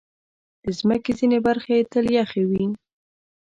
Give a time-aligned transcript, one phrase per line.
[0.63, 2.65] د مځکې ځینې برخې تل یخې وي.